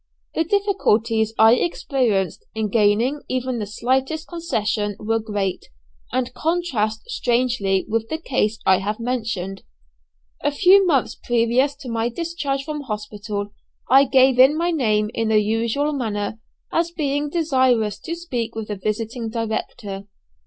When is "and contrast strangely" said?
6.11-7.85